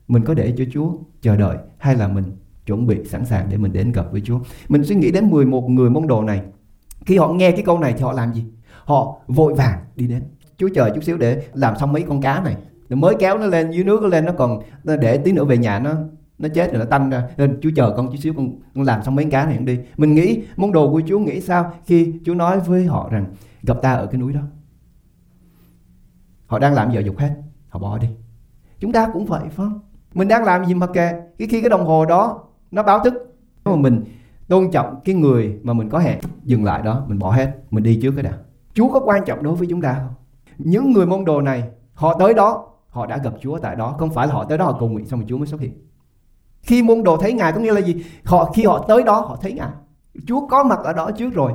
[0.08, 0.92] Mình có để cho Chúa
[1.22, 2.24] chờ đợi hay là mình
[2.66, 4.40] chuẩn bị sẵn sàng để mình đến gặp với Chúa.
[4.70, 6.42] Mình suy nghĩ đến 11 người môn đồ này
[7.06, 8.46] khi họ nghe cái câu này thì họ làm gì
[8.86, 10.24] họ vội vàng đi đến
[10.58, 12.56] Chúa chờ chút xíu để làm xong mấy con cá này
[12.90, 15.80] mới kéo nó lên dưới nước nó lên nó còn để tí nữa về nhà
[15.80, 15.96] nó
[16.42, 17.24] nó chết rồi nó tanh ra.
[17.38, 19.80] Nên chú chờ con chút xíu con, con làm xong mấy cá này con đi.
[19.98, 23.26] Mình nghĩ món đồ của chú nghĩ sao khi chú nói với họ rằng
[23.64, 24.42] gặp ta ở cái núi đó.
[26.46, 27.36] Họ đang làm giờ dục hết
[27.70, 28.08] họ bỏ đi.
[28.80, 29.80] Chúng ta cũng vậy phải không?
[30.14, 31.12] Mình đang làm gì mà kệ?
[31.38, 33.14] Cái khi cái đồng hồ đó nó báo thức
[33.66, 34.04] mà mình
[34.48, 37.84] tôn trọng cái người mà mình có hẹn dừng lại đó mình bỏ hết mình
[37.84, 38.34] đi trước cái nào
[38.74, 40.14] Chúa có quan trọng đối với chúng ta không?
[40.58, 43.96] Những người môn đồ này họ tới đó họ đã gặp Chúa tại đó.
[44.00, 45.74] Không phải là họ tới đó họ cầu nguyện xong rồi Chúa mới xuất hiện
[46.62, 48.06] khi môn đồ thấy ngài có nghĩa là gì?
[48.24, 49.70] Họ, khi họ tới đó, họ thấy ngài.
[50.28, 51.52] Chúa có mặt ở đó trước rồi.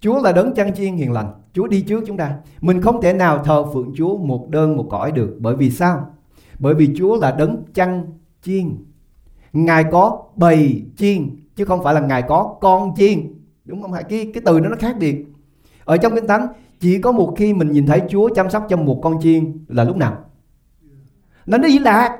[0.00, 1.32] Chúa là đấng chăn chiên hiền lành.
[1.52, 2.36] Chúa đi trước chúng ta.
[2.60, 5.36] Mình không thể nào thờ phượng Chúa một đơn một cõi được.
[5.40, 6.06] Bởi vì sao?
[6.58, 8.06] Bởi vì Chúa là đấng chăn
[8.42, 8.84] chiên.
[9.52, 13.34] Ngài có bầy chiên, chứ không phải là ngài có con chiên.
[13.64, 13.92] Đúng không?
[13.92, 15.26] Cái cái từ đó nó khác biệt.
[15.84, 16.46] Ở trong kinh thánh,
[16.80, 19.84] chỉ có một khi mình nhìn thấy Chúa chăm sóc cho một con chiên là
[19.84, 20.16] lúc nào?
[21.46, 22.18] Nó đi lạc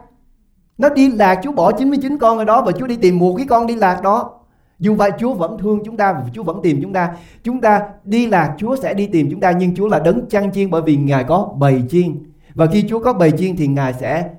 [0.78, 3.46] nó đi lạc, Chúa bỏ 99 con ở đó và Chúa đi tìm một cái
[3.46, 4.36] con đi lạc đó
[4.78, 7.16] dù vậy, Chúa vẫn thương chúng ta và Chúa vẫn tìm chúng ta.
[7.42, 10.52] Chúng ta đi lạc, Chúa sẽ đi tìm chúng ta, nhưng Chúa là đấng chăn
[10.52, 12.18] chiên bởi vì Ngài có bầy chiên.
[12.54, 14.30] Và khi Chúa có bầy chiên thì Ngài sẽ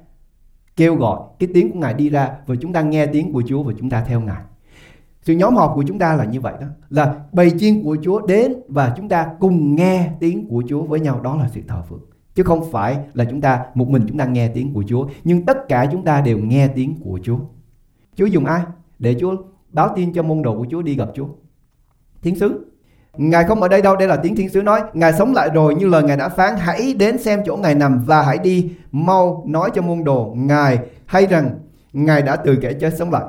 [0.76, 3.64] kêu gọi cái tiếng của Ngài đi ra và chúng ta nghe tiếng của Chúa
[3.64, 4.42] và chúng ta theo Ngài.
[5.22, 6.68] Sự nhóm họp của chúng ta là như vậy đó.
[6.90, 11.00] Là bầy chiên của Chúa đến và chúng ta cùng nghe tiếng của Chúa với
[11.00, 11.20] nhau.
[11.24, 12.02] Đó là sự thờ phượng.
[12.38, 15.08] Chứ không phải là chúng ta một mình chúng ta nghe tiếng của Chúa.
[15.24, 17.38] Nhưng tất cả chúng ta đều nghe tiếng của Chúa.
[18.16, 18.62] Chúa dùng ai?
[19.00, 19.36] Để Chúa
[19.70, 21.26] báo tin cho môn đồ của Chúa đi gặp Chúa.
[22.22, 22.66] Thiên sứ.
[23.18, 24.82] Ngài không ở đây đâu, đây là tiếng thiên sứ nói.
[24.94, 26.56] Ngài sống lại rồi như lời Ngài đã phán.
[26.58, 30.34] Hãy đến xem chỗ Ngài nằm và hãy đi mau nói cho môn đồ.
[30.38, 31.60] Ngài hay rằng
[31.94, 33.24] Ngài đã từ kẻ chết sống lại.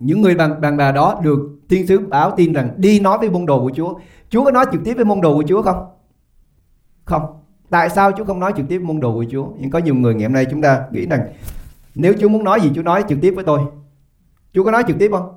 [0.00, 3.30] Những người bằng bằng bà đó được thiên sứ báo tin rằng đi nói với
[3.30, 3.94] môn đồ của Chúa.
[4.28, 5.86] Chúa có nói trực tiếp với môn đồ của Chúa không?
[7.04, 7.22] Không.
[7.70, 9.46] Tại sao Chúa không nói trực tiếp môn đồ của Chúa?
[9.58, 11.20] Nhưng có nhiều người ngày hôm nay chúng ta nghĩ rằng
[11.94, 13.60] nếu Chúa muốn nói gì Chúa nói trực tiếp với tôi.
[14.52, 15.36] Chúa có nói trực tiếp không?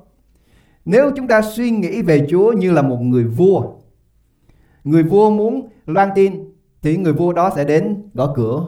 [0.84, 3.72] Nếu chúng ta suy nghĩ về Chúa như là một người vua,
[4.84, 6.44] người vua muốn loan tin
[6.82, 8.66] thì người vua đó sẽ đến gõ cửa.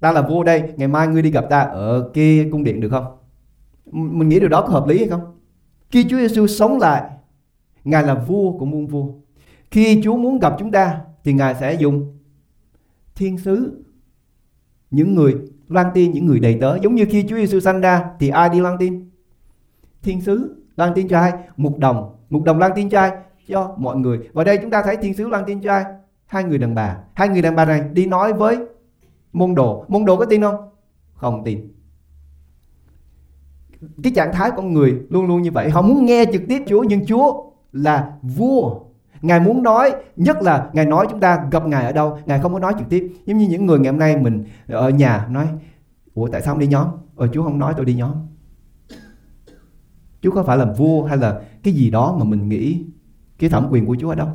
[0.00, 2.88] Ta là vua đây, ngày mai ngươi đi gặp ta ở kia cung điện được
[2.88, 3.04] không?
[3.92, 5.20] Mình nghĩ điều đó có hợp lý hay không?
[5.90, 7.02] Khi Chúa Giêsu sống lại,
[7.84, 9.06] Ngài là vua của muôn vua.
[9.70, 12.18] Khi Chúa muốn gặp chúng ta thì Ngài sẽ dùng
[13.14, 13.84] thiên sứ,
[14.90, 15.34] những người
[15.68, 16.78] loan tin, những người đầy tớ.
[16.82, 19.10] Giống như khi Chúa Giêsu sanh ra thì ai đi loan tin?
[20.02, 21.32] Thiên sứ loan tin cho ai?
[21.56, 22.16] Mục đồng.
[22.30, 23.12] Mục đồng loan tin cho ai?
[23.48, 24.18] Cho mọi người.
[24.32, 25.84] Và đây chúng ta thấy thiên sứ loan tin cho ai?
[26.26, 26.98] Hai người đàn bà.
[27.14, 28.58] Hai người đàn bà này đi nói với
[29.32, 29.84] môn đồ.
[29.88, 30.68] Môn đồ có tin không?
[31.14, 31.68] Không tin.
[34.02, 35.70] Cái trạng thái con người luôn luôn như vậy.
[35.70, 38.80] Họ muốn nghe trực tiếp Chúa nhưng Chúa là vua.
[39.22, 42.52] Ngài muốn nói, nhất là Ngài nói chúng ta gặp Ngài ở đâu, Ngài không
[42.52, 45.48] có nói trực tiếp giống như những người ngày hôm nay mình ở nhà nói,
[46.14, 48.12] Ủa, tại sao không đi nhóm Ờ Chúa không nói tôi đi nhóm
[50.22, 52.84] Chúa có phải là vua hay là cái gì đó mà mình nghĩ
[53.38, 54.28] cái thẩm quyền của Chúa ở đâu?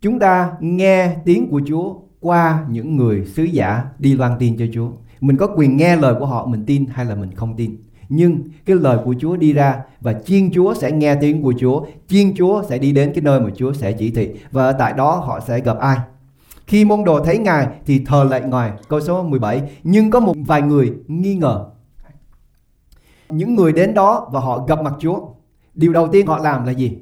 [0.00, 4.64] Chúng ta nghe tiếng của Chúa qua những người sứ giả đi loan tin cho
[4.74, 4.90] Chúa.
[5.20, 7.76] Mình có quyền nghe lời của họ, mình tin hay là mình không tin.
[8.08, 11.86] Nhưng cái lời của Chúa đi ra và chiên Chúa sẽ nghe tiếng của Chúa,
[12.08, 14.30] chiên Chúa sẽ đi đến cái nơi mà Chúa sẽ chỉ thị.
[14.50, 15.98] Và ở tại đó họ sẽ gặp ai.
[16.66, 20.34] Khi môn đồ thấy Ngài thì thờ lại Ngài, câu số 17, nhưng có một
[20.46, 21.66] vài người nghi ngờ.
[23.30, 25.20] Những người đến đó và họ gặp mặt Chúa.
[25.74, 26.98] Điều đầu tiên họ làm là gì?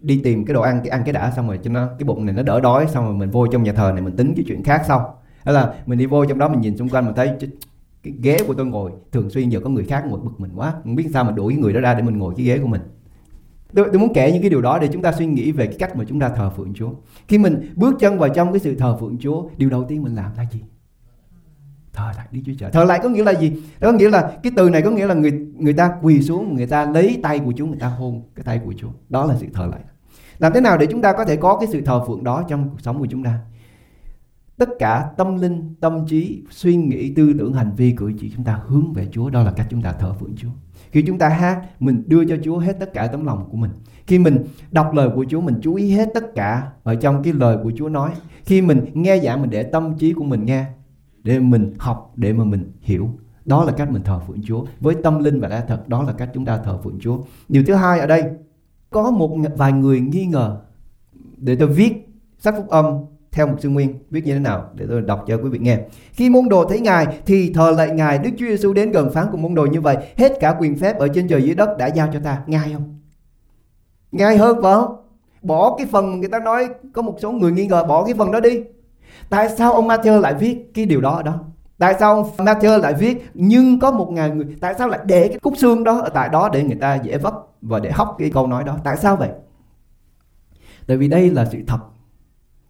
[0.00, 2.26] Đi tìm cái đồ ăn cái ăn cái đã xong rồi cho nó cái bụng
[2.26, 4.44] này nó đỡ đói xong rồi mình vô trong nhà thờ này mình tính cái
[4.48, 5.18] chuyện khác sau.
[5.44, 7.30] Hay là mình đi vô trong đó mình nhìn xung quanh mình thấy
[8.02, 10.74] cái ghế của tôi ngồi thường xuyên giờ có người khác ngồi bực mình quá
[10.84, 12.80] không biết sao mà đuổi người đó ra để mình ngồi cái ghế của mình
[13.74, 15.76] tôi, tôi muốn kể những cái điều đó để chúng ta suy nghĩ về cái
[15.78, 16.90] cách mà chúng ta thờ phượng Chúa
[17.28, 20.14] khi mình bước chân vào trong cái sự thờ phượng Chúa điều đầu tiên mình
[20.14, 20.60] làm là gì
[21.98, 22.70] thờ lại Đức Chúa Trời.
[22.70, 23.52] Thờ lại có nghĩa là gì?
[23.80, 26.56] Đó có nghĩa là cái từ này có nghĩa là người người ta quỳ xuống,
[26.56, 28.88] người ta lấy tay của Chúa, người ta hôn cái tay của Chúa.
[29.08, 29.80] Đó là sự thờ lại.
[30.38, 32.68] Làm thế nào để chúng ta có thể có cái sự thờ phượng đó trong
[32.70, 33.38] cuộc sống của chúng ta?
[34.58, 38.44] Tất cả tâm linh, tâm trí, suy nghĩ, tư tưởng, hành vi, cử chỉ chúng
[38.44, 39.30] ta hướng về Chúa.
[39.30, 40.48] Đó là cách chúng ta thờ phượng Chúa.
[40.90, 43.70] Khi chúng ta hát, mình đưa cho Chúa hết tất cả tấm lòng của mình.
[44.06, 47.32] Khi mình đọc lời của Chúa, mình chú ý hết tất cả ở trong cái
[47.32, 48.10] lời của Chúa nói.
[48.44, 50.66] Khi mình nghe giảng, mình để tâm trí của mình nghe
[51.22, 53.10] để mình học để mà mình hiểu
[53.44, 56.12] đó là cách mình thờ phượng Chúa với tâm linh và lẽ thật đó là
[56.12, 57.18] cách chúng ta thờ phượng Chúa
[57.48, 58.22] điều thứ hai ở đây
[58.90, 60.60] có một vài người nghi ngờ
[61.36, 62.84] để tôi viết sách phúc âm
[63.32, 65.78] theo một sư nguyên, viết như thế nào để tôi đọc cho quý vị nghe.
[66.12, 69.26] Khi môn đồ thấy ngài, thì thờ lạy ngài, đức chúa giêsu đến gần phán
[69.32, 69.96] cùng môn đồ như vậy.
[70.16, 72.42] Hết cả quyền phép ở trên trời dưới đất đã giao cho ta.
[72.46, 72.98] Ngay không?
[74.12, 74.96] Ngay hơn phải không?
[75.42, 78.30] Bỏ cái phần người ta nói có một số người nghi ngờ bỏ cái phần
[78.32, 78.60] đó đi.
[79.30, 81.40] Tại sao ông Matthew lại viết cái điều đó ở đó?
[81.78, 85.28] Tại sao ông Matthew lại viết, nhưng có một ngàn người, Tại sao lại để
[85.28, 88.16] cái cúc xương đó ở tại đó để người ta dễ vấp và để hóc
[88.18, 88.76] cái câu nói đó?
[88.84, 89.28] Tại sao vậy?
[90.86, 91.78] Tại vì đây là sự thật.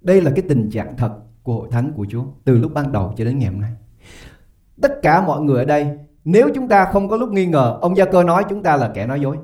[0.01, 3.15] Đây là cái tình trạng thật của hội thánh của Chúa Từ lúc ban đầu
[3.17, 3.73] cho đến ngày hôm nay.
[4.83, 7.97] Tất cả mọi người ở đây, Nếu chúng ta không có lúc nghi ngờ, Ông
[7.97, 9.37] Gia Cơ nói chúng ta là kẻ nói dối.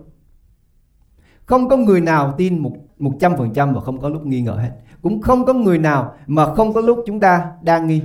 [1.47, 4.43] Không có người nào tin một một trăm phần trăm và không có lúc nghi
[4.43, 4.71] ngờ hết.
[5.03, 8.03] Cũng không có người nào mà không có lúc chúng ta đang nghi.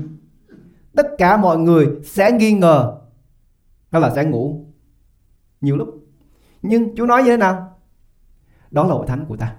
[0.95, 2.97] Tất cả mọi người sẽ nghi ngờ
[3.91, 4.65] hay là sẽ ngủ
[5.61, 6.07] nhiều lúc.
[6.61, 7.77] Nhưng Chúa nói như thế nào?
[8.71, 9.55] Đó là hội thánh của ta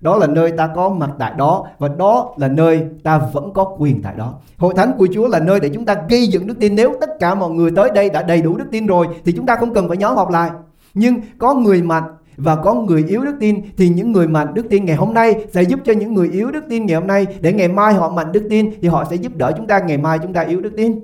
[0.00, 3.76] đó là nơi ta có mặt tại đó và đó là nơi ta vẫn có
[3.78, 4.34] quyền tại đó.
[4.56, 6.74] Hội thánh của Chúa là nơi để chúng ta gây dựng đức tin.
[6.76, 9.46] Nếu tất cả mọi người tới đây đã đầy đủ đức tin rồi, thì chúng
[9.46, 10.50] ta không cần phải nhóm họp lại.
[10.94, 12.04] Nhưng có người mạnh
[12.36, 15.44] và có người yếu đức tin, thì những người mạnh đức tin ngày hôm nay
[15.52, 18.10] sẽ giúp cho những người yếu đức tin ngày hôm nay để ngày mai họ
[18.10, 20.60] mạnh đức tin, thì họ sẽ giúp đỡ chúng ta, ngày mai chúng ta yếu
[20.60, 21.00] đức tin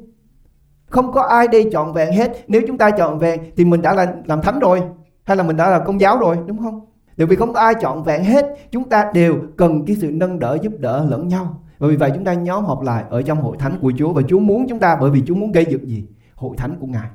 [0.88, 2.32] Không có ai đây trọn vẹn hết.
[2.48, 4.82] Nếu chúng ta trọn vẹn, thì mình đã là làm thánh rồi.
[5.24, 6.80] Hay là mình đã là công giáo rồi, đúng không?
[7.16, 8.56] Tại vì không có ai chọn vẹn hết.
[8.70, 11.62] Chúng ta đều cần cái sự nâng đỡ, giúp đỡ lẫn nhau.
[11.78, 14.12] Và vì vậy chúng ta nhóm họp lại ở trong hội thánh của Chúa.
[14.12, 16.06] Và Chúa muốn chúng ta, bởi vì Chúa muốn gây dựng gì?
[16.34, 17.08] Hội thánh của Ngài.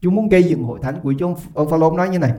[0.00, 1.34] Chúa muốn gây dựng hội thánh của Chúa.
[1.54, 2.32] Ông Phaolô nói như này.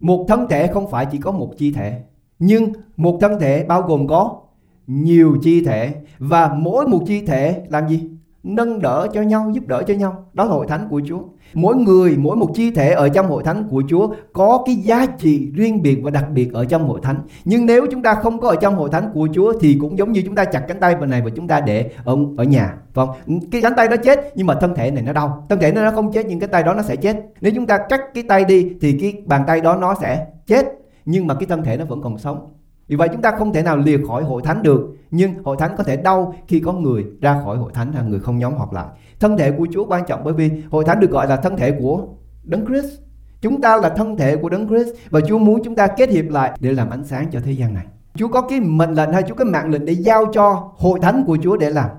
[0.00, 2.02] Một thân thể không phải chỉ có một chi thể.
[2.38, 4.40] Nhưng một thân thể bao gồm có
[4.86, 5.94] nhiều chi thể.
[6.18, 8.10] Và mỗi một chi thể làm gì?
[8.44, 10.26] Nâng đỡ cho nhau, giúp đỡ cho nhau.
[10.32, 11.18] Đó là hội thánh của Chúa.
[11.54, 15.06] Mỗi người, mỗi một chi thể ở trong hội thánh của Chúa có cái giá
[15.06, 17.16] trị riêng biệt và đặc biệt ở trong hội thánh.
[17.44, 20.12] Nhưng nếu chúng ta không có ở trong hội thánh của Chúa thì cũng giống
[20.12, 22.74] như chúng ta chặt cánh tay bên này và chúng ta để ở ở nhà,
[22.94, 23.08] vâng.
[23.52, 25.46] Cái cánh tay đó chết nhưng mà thân thể này nó đau.
[25.48, 27.16] Thân thể nó không chết nhưng cái tay đó nó sẽ chết.
[27.40, 30.66] Nếu chúng ta cắt cái tay đi thì cái bàn tay đó nó sẽ chết
[31.04, 32.53] nhưng mà cái thân thể nó vẫn còn sống.
[32.88, 35.74] Vì vậy chúng ta không thể nào lìa khỏi hội thánh được, Nhưng hội thánh
[35.76, 38.72] có thể đau khi có người ra khỏi hội thánh là người không nhóm họp
[38.72, 38.86] lại.
[39.20, 41.72] Thân thể của Chúa quan trọng bởi vì hội thánh được gọi là thân thể
[41.80, 42.06] của
[42.44, 43.00] Đấng Christ.
[43.40, 46.24] Chúng ta là thân thể của Đấng Christ Và Chúa muốn chúng ta kết hiệp
[46.30, 47.86] lại để làm ánh sáng cho thế gian này.
[48.14, 51.24] Chúa có cái mệnh lệnh hay Chúa có mạng lệnh để giao cho hội thánh
[51.26, 51.90] của Chúa để làm?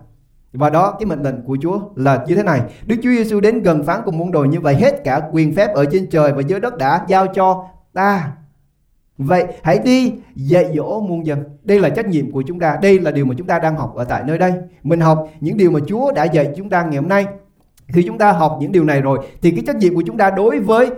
[0.54, 2.62] Và đó, cái mệnh lệnh của Chúa là như thế này.
[2.86, 5.74] Đức Chúa Giêsu đến gần phán cùng môn đồ như vậy, Hết cả quyền phép
[5.74, 8.32] ở trên trời và dưới đất đã giao cho ta.
[9.18, 11.44] Vậy hãy đi dạy dỗ muôn dân.
[11.64, 12.78] Đây là trách nhiệm của chúng ta.
[12.82, 14.54] Đây là điều mà chúng ta đang học ở tại nơi đây.
[14.84, 17.26] Mình học những điều mà Chúa đã dạy chúng ta ngày hôm nay.
[17.88, 20.30] Khi chúng ta học những điều này rồi thì cái trách nhiệm của chúng ta
[20.30, 20.90] đối với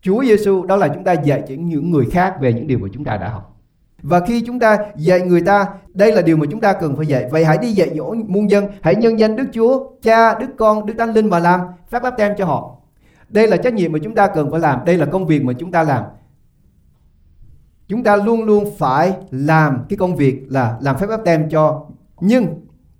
[0.00, 2.88] Chúa Giêsu đó là chúng ta dạy cho những người khác về những điều mà
[2.92, 3.54] chúng ta đã học.
[4.02, 7.06] Và khi chúng ta dạy người ta, đây là điều mà chúng ta cần phải
[7.06, 7.28] dạy.
[7.30, 10.86] Vậy hãy đi dạy dỗ muôn dân, hãy nhân danh Đức Chúa, Cha, Đức Con,
[10.86, 12.76] Đức Thánh Linh và làm phép báp tem cho họ.
[13.28, 15.52] Đây là trách nhiệm mà chúng ta cần phải làm, đây là công việc mà
[15.52, 16.04] chúng ta làm
[17.88, 21.86] chúng ta luôn luôn phải làm cái công việc là làm phép báp tem cho,
[22.20, 22.46] nhưng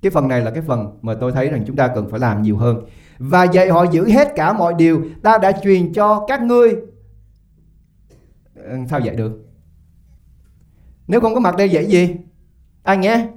[0.03, 2.43] cái phần này là cái phần mà tôi thấy rằng chúng ta cần phải làm
[2.43, 2.85] nhiều hơn.
[3.19, 6.77] Và dạy họ giữ hết cả mọi điều ta đã truyền cho các ngươi.
[8.91, 9.45] Sao dạy được?
[11.07, 12.17] Nếu không có mặt đây dạy gì?
[12.83, 13.29] Ai nghe?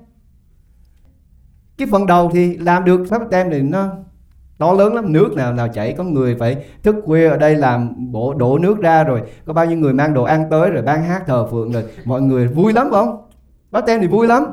[1.78, 3.90] Cái phần đầu thì làm được phép tem thì nó
[4.62, 5.94] to lớn lắm, nước nào nào chảy.
[5.98, 9.22] Có người phải thức khuya ở đây làm bộ đổ nước ra rồi.
[9.46, 11.84] Có bao nhiêu người mang đồ ăn tới rồi ban hát thờ phượng rồi.
[12.06, 13.22] Mọi người vui lắm không?
[13.72, 14.44] Bác tem thì vui lắm.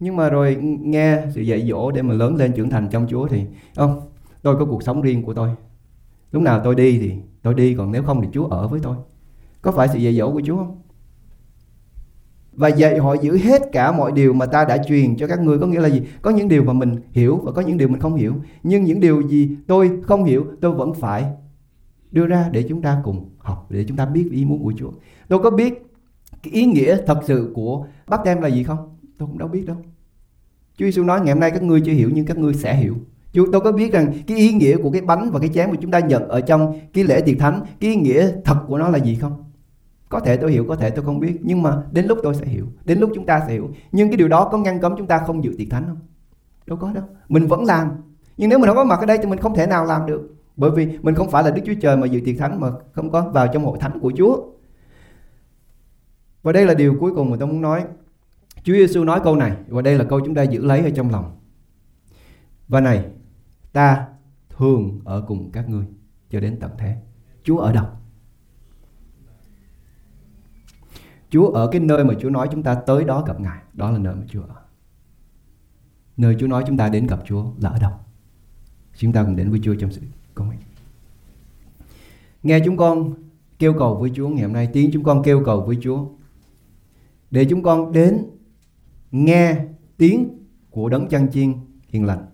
[0.00, 3.28] Nhưng mà rồi nghe sự dạy dỗ để mà lớn lên trưởng thành trong Chúa
[3.28, 3.44] thì,
[3.76, 4.00] không,
[4.42, 5.48] tôi có cuộc sống riêng của tôi.
[6.32, 8.96] Lúc nào tôi đi thì tôi đi, còn nếu không thì Chúa ở với tôi.
[9.62, 10.76] Có phải sự dạy dỗ của Chúa không?
[12.58, 15.58] Và dạy họ giữ hết cả mọi điều mà ta đã truyền cho các ngươi.
[15.58, 16.02] Có nghĩa là gì?
[16.22, 18.34] Có những điều mà mình hiểu và có những điều mình không hiểu.
[18.62, 21.24] Nhưng những điều gì tôi không hiểu, tôi vẫn phải
[22.10, 24.90] đưa ra để chúng ta cùng học, để chúng ta biết ý muốn của Chúa.
[25.28, 25.86] Tôi có biết
[26.42, 28.96] cái ý nghĩa thật sự của bắp tem là gì không?
[29.18, 29.76] Tôi cũng đâu biết đâu.
[30.76, 32.94] Chúa Giêsu nói, ngày hôm nay các ngươi chưa hiểu, nhưng các ngươi sẽ hiểu.
[33.32, 35.76] Chú tôi có biết rằng cái ý nghĩa của cái bánh và cái chén mà
[35.80, 38.88] chúng ta nhận ở trong cái lễ tiệc thánh, cái ý nghĩa thật của nó
[38.88, 39.47] là gì không?
[40.08, 42.46] Có thể tôi hiểu, có thể tôi không biết Nhưng mà đến lúc tôi sẽ
[42.46, 43.70] hiểu Đến lúc chúng ta sẽ hiểu.
[43.92, 45.98] Nhưng cái điều đó có ngăn cấm chúng ta không dự tiệc thánh không?
[46.66, 47.90] Đâu có đâu Mình vẫn làm.
[48.36, 50.34] Nhưng nếu mình không có mặt ở đây thì mình không thể nào làm được.
[50.56, 53.10] Bởi vì mình không phải là Đức Chúa Trời mà dự tiệc thánh Mà không
[53.10, 54.36] có vào trong hội thánh của Chúa.
[56.42, 57.84] Và đây là điều cuối cùng mà tôi muốn nói.
[58.62, 61.10] Chúa Giêsu nói câu này Và đây là câu chúng ta giữ lấy ở trong
[61.10, 61.38] lòng.
[62.68, 63.04] Và này
[63.72, 64.06] Ta
[64.48, 65.84] thường ở cùng các ngươi
[66.30, 66.96] Cho đến tận thế.
[67.42, 67.84] Chúa ở đâu?
[71.30, 73.98] Chúa ở cái nơi mà Chúa nói chúng ta tới đó gặp Ngài, Đó là
[73.98, 74.54] nơi mà Chúa ở.
[76.16, 77.92] Nơi Chúa nói chúng ta đến gặp Chúa là ở đâu?
[78.96, 80.00] Chúng ta cùng đến với Chúa trong sự
[80.34, 80.60] công nguyện.
[82.42, 83.14] Nghe chúng con
[83.58, 86.06] kêu cầu với Chúa ngày hôm nay, Tiếng chúng con kêu cầu với Chúa,
[87.30, 88.24] Để chúng con đến
[89.10, 89.56] Nghe
[89.96, 90.28] tiếng
[90.70, 91.52] của đấng chăn chiên
[91.88, 92.26] hiền lành,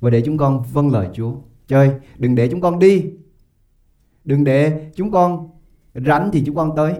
[0.00, 1.34] Và để chúng con vâng lời Chúa.
[1.66, 3.04] Chơi đừng để chúng con đi.
[4.24, 5.48] Đừng để chúng con
[5.94, 6.94] rảnh thì chúng con tới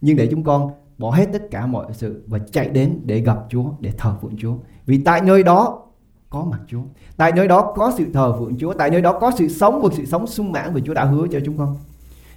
[0.00, 3.38] nhưng để chúng con bỏ hết tất cả mọi sự và chạy đến để gặp
[3.48, 4.54] Chúa, để thờ phượng Chúa.
[4.86, 5.82] Vì tại nơi đó
[6.30, 6.82] có mặt Chúa.
[7.16, 8.72] Tại nơi đó có sự thờ phượng Chúa.
[8.72, 11.26] Tại nơi đó có sự sống và sự sống sung mãn mà Chúa đã hứa
[11.32, 11.76] cho chúng con.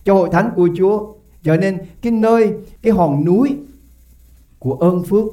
[0.04, 3.58] Cho hội thánh của Chúa trở nên cái nơi, cái hòn núi
[4.60, 5.26] của ơn phước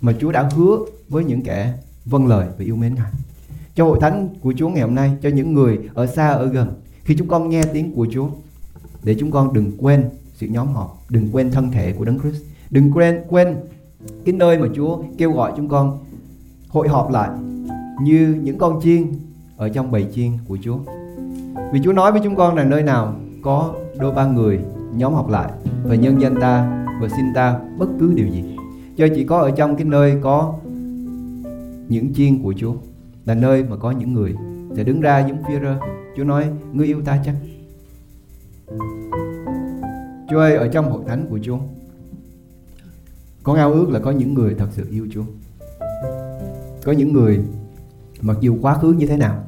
[0.00, 0.78] mà Chúa đã hứa
[1.08, 3.12] với những kẻ vâng lời và yêu mến Ngài.
[3.74, 6.72] Cho hội thánh của Chúa ngày hôm nay, cho những người ở xa ở gần,
[7.04, 8.28] khi chúng con nghe tiếng của Chúa,
[9.02, 10.10] để chúng con đừng quên
[10.44, 10.98] sự nhóm họp.
[11.10, 12.42] Đừng quên thân thể của đấng Christ.
[12.70, 13.56] Đừng quên quên
[14.24, 15.98] cái nơi mà Chúa kêu gọi chúng con
[16.68, 17.30] hội họp lại
[18.02, 19.12] như những con chiên
[19.56, 20.78] ở trong bầy chiên của Chúa.
[21.72, 24.58] Vì Chúa nói với chúng con rằng nơi nào có đôi ba người
[24.96, 25.52] nhóm họp lại
[25.84, 28.56] và nhân danh ta và xin ta bất cứ điều gì.
[28.96, 30.54] Cho chỉ có ở trong cái nơi có
[31.88, 32.74] những chiên của Chúa
[33.24, 34.34] là nơi mà có những người
[34.76, 35.76] sẽ đứng ra giống phi rơ
[36.16, 37.34] Chúa nói, ngươi yêu ta chắc.
[40.30, 41.58] Chúa ơi, ở trong hội thánh của Chúa
[43.42, 45.24] Con ao ước là có những người thật sự yêu Chúa.
[46.84, 47.40] Có những người
[48.20, 49.44] mặc dù quá khứ như thế nào,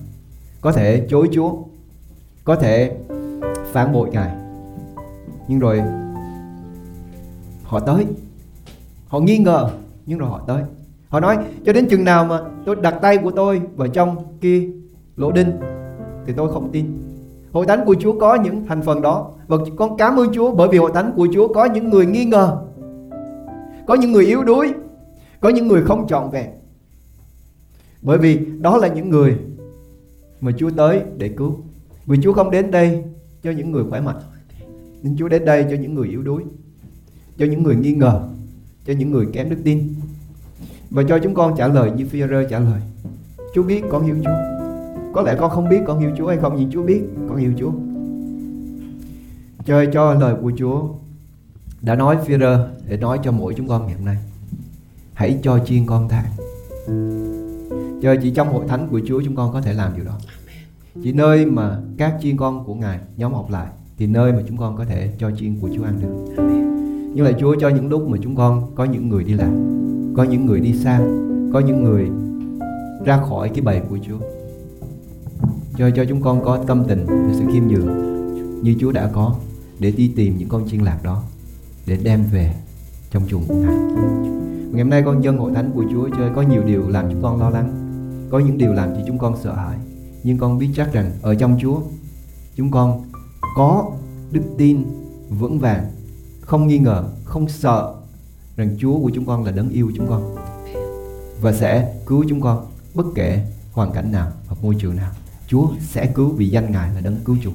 [0.61, 1.53] Có thể chối Chúa,
[2.45, 2.97] Có thể
[3.73, 4.31] phản bội Ngài,
[5.49, 5.83] Nhưng rồi
[7.63, 8.07] họ tới.
[9.09, 9.71] Họ nghi ngờ,
[10.07, 10.63] nhưng rồi họ tới.
[11.09, 14.69] Họ nói, cho đến chừng nào mà tôi đặt tay của tôi vào trong kia
[15.17, 15.53] lỗ đinh
[16.27, 17.06] Thì tôi không tin.
[17.57, 19.33] Hội thánh của Chúa có những thành phần đó.
[19.47, 22.25] Và con cảm ơn Chúa bởi vì hội thánh của Chúa có những người nghi
[22.25, 22.57] ngờ,
[23.87, 24.73] Có những người yếu đuối,
[25.41, 26.51] Có những người không trọn vẹn.
[28.03, 29.37] Bởi vì đó là những người
[30.41, 31.57] mà Chúa tới để cứu.
[32.07, 33.05] Vì Chúa không đến đây
[33.43, 34.21] cho những người khỏe mạnh
[35.03, 36.43] nên Chúa đến đây cho những người yếu đuối,
[37.39, 38.29] Cho những người nghi ngờ,
[38.87, 39.95] Cho những người kém đức tin.
[40.91, 42.81] Và cho chúng con trả lời như phi trả lời.
[43.55, 44.56] Chúa biết con yêu Chúa
[45.13, 47.53] có lẽ con không biết con yêu Chúa hay không nhưng Chúa biết con yêu
[47.59, 47.71] Chúa.
[49.65, 50.83] Chơi cho lời của Chúa
[51.83, 52.35] đã nói phi
[52.89, 54.17] để nói cho mỗi chúng con ngày hôm nay.
[55.15, 56.25] Hãy cho chiên con thang
[58.03, 60.19] chơi chỉ trong hội thánh của Chúa chúng con có thể làm điều đó.
[61.03, 63.67] Chỉ nơi mà các chiên con của Ngài nhóm họp lại
[63.99, 66.43] thì nơi mà chúng con có thể cho chiên của Chúa ăn được.
[67.15, 69.77] Nhưng lại Chúa cho những lúc mà chúng con có những người đi làm
[70.17, 71.01] có những người đi xa
[71.53, 72.11] có những người
[73.05, 74.19] ra khỏi cái bầy của Chúa
[75.79, 78.17] cho cho chúng con có tâm tình và sự khiêm nhường
[78.63, 79.35] như Chúa đã có
[79.79, 81.23] để đi tìm những con chiên lạc đó
[81.87, 82.55] để đem về
[83.11, 83.77] trong chuồng của Ngài.
[84.73, 87.23] Ngày hôm nay con dân hội thánh của Chúa chơi có nhiều điều làm chúng
[87.23, 87.73] con lo lắng,
[88.31, 89.77] có những điều làm cho chúng con sợ hãi,
[90.23, 91.81] nhưng con biết chắc rằng ở trong Chúa
[92.55, 93.05] chúng con
[93.57, 93.91] có
[94.31, 94.85] đức tin
[95.29, 95.85] vững vàng,
[96.41, 97.95] không nghi ngờ, không sợ
[98.57, 100.37] rằng Chúa của chúng con là đấng yêu chúng con
[101.41, 105.13] và sẽ cứu chúng con bất kể hoàn cảnh nào hoặc môi trường nào.
[105.47, 107.55] Chúa sẽ cứu vì danh Ngài là đấng cứu chuộc.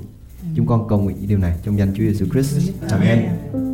[0.56, 2.72] Chúng con cầu nguyện những điều này trong danh Chúa Giêsu Christ.
[2.90, 3.71] Amen.